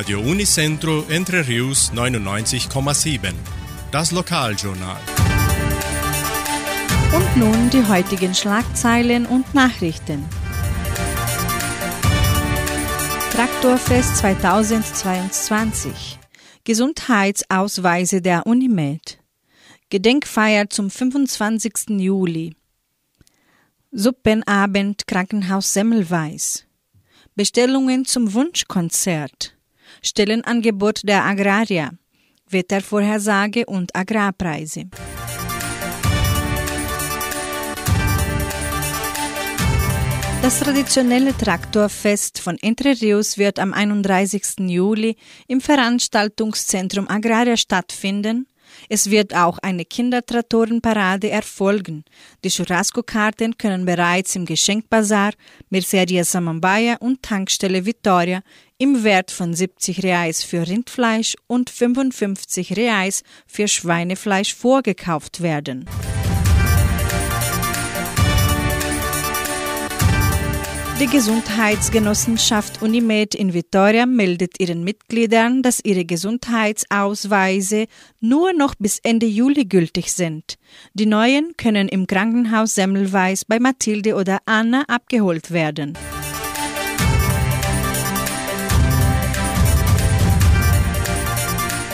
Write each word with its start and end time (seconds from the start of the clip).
Radio 0.00 0.20
Unicentro 0.20 1.04
Entre 1.10 1.46
Rius 1.46 1.92
99,7. 1.92 3.34
Das 3.92 4.12
Lokaljournal. 4.12 4.96
Und 7.14 7.36
nun 7.36 7.68
die 7.68 7.86
heutigen 7.86 8.34
Schlagzeilen 8.34 9.26
und 9.26 9.52
Nachrichten. 9.52 10.24
Traktorfest 13.30 14.16
2022. 14.16 16.18
Gesundheitsausweise 16.64 18.22
der 18.22 18.46
Unimed. 18.46 19.18
Gedenkfeier 19.90 20.70
zum 20.70 20.88
25. 20.88 22.00
Juli. 22.00 22.56
Suppenabend 23.92 25.06
Krankenhaus 25.06 25.74
Semmelweis. 25.74 26.64
Bestellungen 27.34 28.06
zum 28.06 28.32
Wunschkonzert. 28.32 29.59
Stellenangebot 30.02 31.00
der 31.04 31.24
Agraria. 31.24 31.90
Wettervorhersage 32.48 33.66
und 33.66 33.94
Agrarpreise. 33.94 34.84
Das 40.42 40.58
traditionelle 40.58 41.36
Traktorfest 41.36 42.38
von 42.40 42.56
Entre 42.62 42.98
Rios 43.00 43.36
wird 43.36 43.58
am 43.58 43.74
31. 43.74 44.60
Juli 44.60 45.16
im 45.46 45.60
Veranstaltungszentrum 45.60 47.08
Agraria 47.08 47.58
stattfinden. 47.58 48.46
Es 48.88 49.10
wird 49.10 49.34
auch 49.34 49.58
eine 49.58 49.84
Kindertraktorenparade 49.84 51.30
erfolgen. 51.30 52.04
Die 52.44 52.50
Churrasco-Karten 52.50 53.58
können 53.58 53.84
bereits 53.84 54.36
im 54.36 54.46
Geschenkbazar, 54.46 55.32
Merceria 55.70 56.24
Samambaya 56.24 56.96
und 56.96 57.22
Tankstelle 57.22 57.86
Vittoria 57.86 58.42
im 58.78 59.04
Wert 59.04 59.30
von 59.30 59.52
70 59.54 60.02
Reais 60.02 60.42
für 60.42 60.66
Rindfleisch 60.66 61.36
und 61.46 61.68
55 61.70 62.76
Reais 62.76 63.22
für 63.46 63.68
Schweinefleisch 63.68 64.54
vorgekauft 64.54 65.42
werden. 65.42 65.86
Die 71.00 71.06
Gesundheitsgenossenschaft 71.06 72.82
Unimed 72.82 73.34
in 73.34 73.54
Vitoria 73.54 74.04
meldet 74.04 74.60
ihren 74.60 74.84
Mitgliedern, 74.84 75.62
dass 75.62 75.82
ihre 75.82 76.04
Gesundheitsausweise 76.04 77.86
nur 78.20 78.52
noch 78.52 78.74
bis 78.74 78.98
Ende 78.98 79.24
Juli 79.24 79.64
gültig 79.64 80.12
sind. 80.12 80.58
Die 80.92 81.06
neuen 81.06 81.56
können 81.56 81.88
im 81.88 82.06
Krankenhaus 82.06 82.74
Semmelweis 82.74 83.46
bei 83.46 83.58
Mathilde 83.58 84.14
oder 84.14 84.40
Anna 84.44 84.82
abgeholt 84.88 85.52
werden. 85.52 85.96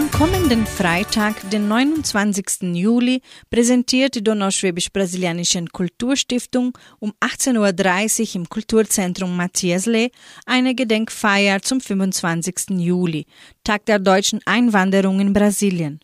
Am 0.00 0.10
kommenden 0.10 0.64
Freitag, 0.64 1.50
den 1.50 1.68
29. 1.68 2.74
Juli, 2.74 3.20
präsentiert 3.50 4.14
die 4.14 4.24
Donauschwäbisch-Brasilianischen 4.24 5.68
Kulturstiftung 5.68 6.72
um 7.00 7.12
18.30 7.20 8.20
Uhr 8.30 8.36
im 8.36 8.48
Kulturzentrum 8.48 9.36
Matthias 9.36 9.84
Lee 9.84 10.08
eine 10.46 10.74
Gedenkfeier 10.74 11.60
zum 11.60 11.82
25. 11.82 12.78
Juli, 12.78 13.26
Tag 13.62 13.84
der 13.84 13.98
deutschen 13.98 14.40
Einwanderung 14.46 15.20
in 15.20 15.34
Brasilien. 15.34 16.00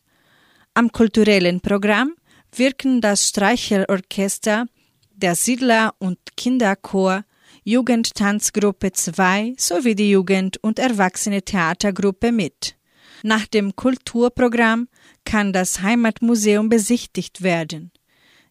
Am 0.75 0.92
kulturellen 0.92 1.62
Programm 1.62 2.16
wirken 2.55 3.00
das 3.00 3.27
Streicherorchester, 3.28 4.66
der 5.14 5.34
Siedler- 5.34 5.94
und 6.00 6.19
Kinderchor, 6.36 7.25
Jugendtanzgruppe 7.64 8.92
2 8.92 9.55
sowie 9.56 9.94
die 9.94 10.10
Jugend- 10.10 10.58
und 10.62 10.78
Erwachsene 10.78 11.41
Theatergruppe 11.41 12.31
mit. 12.31 12.75
Nach 13.22 13.47
dem 13.47 13.77
Kulturprogramm 13.77 14.89
kann 15.25 15.53
das 15.53 15.83
Heimatmuseum 15.83 16.69
besichtigt 16.69 17.43
werden. 17.43 17.93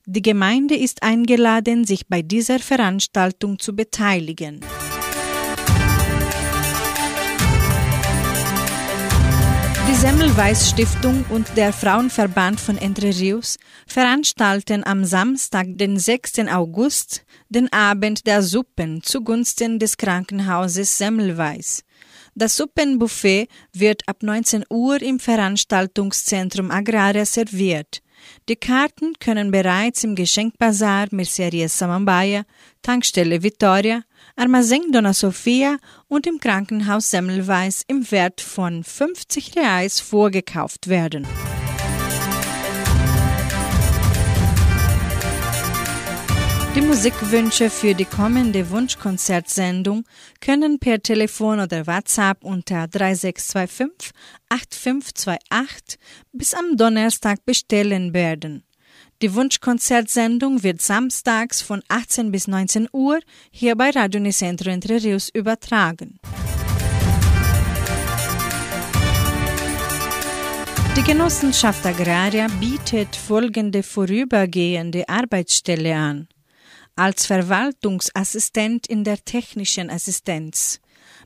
Die 0.05 0.21
Gemeinde 0.21 0.75
ist 0.75 1.01
eingeladen, 1.01 1.85
sich 1.85 2.07
bei 2.07 2.21
dieser 2.21 2.59
Veranstaltung 2.59 3.57
zu 3.57 3.75
beteiligen. 3.75 4.61
Die 9.87 9.95
Semmelweis 9.95 10.69
Stiftung 10.69 11.25
und 11.29 11.57
der 11.57 11.73
Frauenverband 11.73 12.59
von 12.59 12.77
Entre 12.77 13.07
Rios 13.07 13.57
veranstalten 13.87 14.83
am 14.85 15.05
Samstag, 15.05 15.67
den 15.69 15.97
6. 15.97 16.39
August, 16.51 17.25
den 17.49 17.71
Abend 17.71 18.27
der 18.27 18.43
Suppen 18.43 19.01
zugunsten 19.01 19.79
des 19.79 19.97
Krankenhauses 19.97 20.97
Semmelweis. 20.97 21.83
Das 22.37 22.57
Suppenbuffet 22.57 23.47
wird 23.71 24.03
ab 24.07 24.21
19 24.21 24.65
Uhr 24.69 25.01
im 25.01 25.19
Veranstaltungszentrum 25.19 26.69
Agraria 26.69 27.25
serviert. 27.25 28.01
Die 28.49 28.57
Karten 28.57 29.13
können 29.19 29.51
bereits 29.51 30.03
im 30.03 30.15
Geschenkbazar 30.15 31.07
Merceria 31.11 31.69
Samambaya, 31.69 32.43
Tankstelle 32.81 33.41
Vittoria, 33.41 34.03
Armazém 34.35 34.91
Dona 34.91 35.13
Sofia 35.13 35.77
und 36.09 36.27
im 36.27 36.39
Krankenhaus 36.39 37.09
Semmelweis 37.09 37.83
im 37.87 38.11
Wert 38.11 38.41
von 38.41 38.83
50 38.83 39.55
Reais 39.55 40.01
vorgekauft 40.01 40.89
werden. 40.89 41.25
Die 46.75 46.81
Musikwünsche 46.81 47.69
für 47.69 47.93
die 47.93 48.03
kommende 48.03 48.69
Wunschkonzertsendung 48.69 50.03
können 50.41 50.77
per 50.77 51.01
Telefon 51.01 51.61
oder 51.61 51.87
WhatsApp 51.87 52.43
unter 52.43 52.89
3625 52.89 54.11
8528 54.49 55.97
bis 56.33 56.53
am 56.53 56.75
Donnerstag 56.75 57.45
bestellen 57.45 58.13
werden. 58.13 58.65
Die 59.21 59.33
Wunschkonzertsendung 59.33 60.63
wird 60.63 60.81
samstags 60.81 61.61
von 61.61 61.81
18 61.87 62.29
bis 62.29 62.49
19 62.49 62.89
Uhr 62.91 63.21
hier 63.51 63.77
bei 63.77 63.91
Radio 63.91 64.19
Nicentro 64.19 64.69
Entre 64.69 65.01
Rios 65.01 65.29
übertragen. 65.29 66.19
Die 70.97 71.03
Genossenschaft 71.03 71.85
Agraria 71.85 72.47
bietet 72.59 73.15
folgende 73.15 73.81
vorübergehende 73.81 75.07
Arbeitsstelle 75.07 75.95
an 75.95 76.27
als 76.95 77.25
Verwaltungsassistent 77.25 78.87
in 78.87 79.03
der 79.03 79.23
technischen 79.23 79.89
Assistenz. 79.89 80.79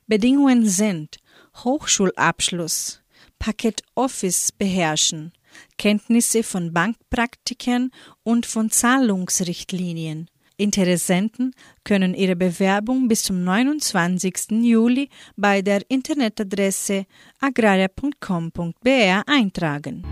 Bedingungen 0.08 0.68
sind 0.68 1.18
Hochschulabschluss, 1.64 3.02
Paket 3.38 3.84
Office 3.96 4.52
beherrschen, 4.52 5.32
Kenntnisse 5.78 6.44
von 6.44 6.74
Bankpraktiken 6.74 7.92
und 8.24 8.46
von 8.46 8.70
Zahlungsrichtlinien. 8.70 10.30
Interessenten 10.58 11.54
können 11.86 12.14
ihre 12.14 12.36
Bewerbung 12.36 13.08
bis 13.08 13.24
zum 13.24 13.44
29. 13.46 14.52
Juli 14.62 15.10
bei 15.38 15.62
der 15.62 15.82
Internetadresse 15.90 17.06
agraria.com.br 17.40 19.24
eintragen. 19.26 20.04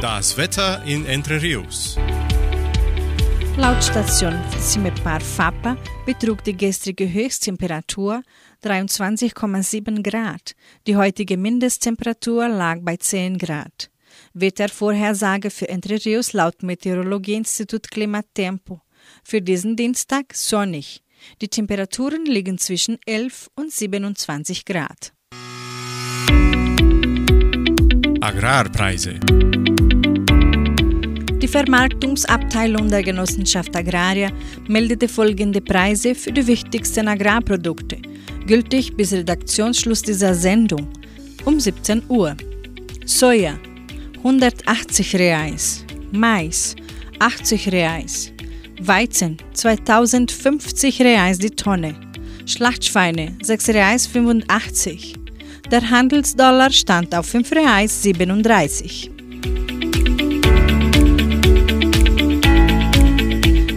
Das 0.00 0.36
Wetter 0.36 0.82
in 0.84 1.04
Entre 1.04 1.42
Rios. 1.42 1.98
Laut 3.56 3.84
Station 3.84 4.34
Simepar 4.58 5.20
Fapa 5.20 5.76
betrug 6.04 6.42
die 6.42 6.56
gestrige 6.56 7.10
Höchsttemperatur 7.10 8.22
23,7 8.64 10.02
Grad. 10.02 10.56
Die 10.88 10.96
heutige 10.96 11.36
Mindesttemperatur 11.36 12.48
lag 12.48 12.80
bei 12.82 12.96
10 12.96 13.38
Grad. 13.38 13.90
Wettervorhersage 14.32 15.50
für 15.50 15.68
Entre 15.68 16.04
Rios 16.04 16.32
laut 16.32 16.64
Meteorologieinstitut 16.64 17.92
Klimatempo. 17.92 18.80
Für 19.22 19.40
diesen 19.40 19.76
Dienstag 19.76 20.34
sonnig. 20.34 21.04
Die 21.40 21.48
Temperaturen 21.48 22.26
liegen 22.26 22.58
zwischen 22.58 22.98
11 23.06 23.50
und 23.54 23.72
27 23.72 24.64
Grad. 24.64 25.12
Agrarpreise. 28.20 29.20
Die 31.44 31.48
Vermarktungsabteilung 31.48 32.88
der 32.88 33.02
Genossenschaft 33.02 33.76
Agraria 33.76 34.30
meldete 34.66 35.06
folgende 35.06 35.60
Preise 35.60 36.14
für 36.14 36.32
die 36.32 36.46
wichtigsten 36.46 37.06
Agrarprodukte, 37.06 37.98
gültig 38.46 38.96
bis 38.96 39.12
Redaktionsschluss 39.12 40.00
dieser 40.00 40.34
Sendung 40.34 40.88
um 41.44 41.60
17 41.60 42.04
Uhr. 42.08 42.34
Soja 43.04 43.58
180 44.16 45.16
Reais, 45.16 45.84
Mais 46.12 46.76
80 47.18 47.70
Reais, 47.72 48.32
Weizen 48.80 49.36
2050 49.52 51.02
Reais 51.02 51.38
die 51.38 51.50
Tonne, 51.50 51.94
Schlachtschweine 52.46 53.36
6 53.42 53.68
Reais 53.68 54.06
85. 54.06 55.16
Der 55.70 55.90
Handelsdollar 55.90 56.70
stand 56.70 57.14
auf 57.14 57.26
5 57.26 57.52
Reais 57.52 58.02
37. 58.02 59.13